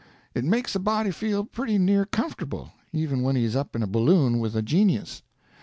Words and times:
It 0.33 0.43
makes 0.43 0.73
a 0.73 0.79
body 0.79 1.11
feel 1.11 1.43
pretty 1.43 1.77
near 1.77 2.05
comfortable, 2.05 2.71
even 2.91 3.21
when 3.21 3.35
he 3.35 3.43
is 3.43 3.55
up 3.55 3.75
in 3.75 3.83
a 3.83 3.87
balloon 3.87 4.39
with 4.39 4.55
a 4.55 4.63
genius. 4.63 5.21